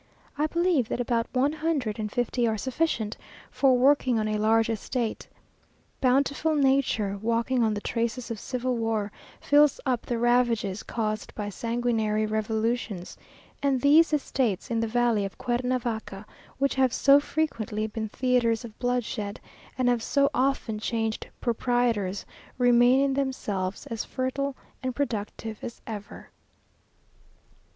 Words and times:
I 0.35 0.47
believe 0.47 0.89
that 0.89 0.99
about 0.99 1.27
one 1.31 1.51
hundred 1.53 1.99
and 1.99 2.11
fifty 2.11 2.47
are 2.47 2.57
sufficient 2.57 3.17
for 3.51 3.77
working 3.77 4.17
on 4.17 4.27
a 4.27 4.39
large 4.39 4.67
estate. 4.67 5.27
Bountiful 6.01 6.55
nature, 6.55 7.19
walking 7.21 7.61
on 7.61 7.75
the 7.75 7.81
traces 7.81 8.31
of 8.31 8.39
civil 8.39 8.75
war, 8.75 9.11
fills 9.39 9.79
up 9.85 10.07
the 10.07 10.17
ravages 10.17 10.81
caused 10.81 11.35
by 11.35 11.49
sanguinary 11.49 12.25
revolutions, 12.25 13.15
and 13.61 13.79
these 13.79 14.11
estates 14.11 14.71
in 14.71 14.79
the 14.79 14.87
valley 14.87 15.23
of 15.23 15.37
Cuernavaca, 15.37 16.25
which 16.57 16.73
have 16.73 16.91
so 16.91 17.19
frequently 17.19 17.85
been 17.85 18.09
theatres 18.09 18.65
of 18.65 18.79
bloodshed, 18.79 19.39
and 19.77 19.87
have 19.87 20.01
so 20.01 20.31
often 20.33 20.79
changed 20.79 21.27
proprietors, 21.41 22.25
remain 22.57 23.01
in 23.01 23.13
themselves 23.13 23.85
as 23.85 24.03
fertile 24.03 24.55
and 24.81 24.95
productive 24.95 25.59
as 25.63 25.79
ever. 25.85 26.31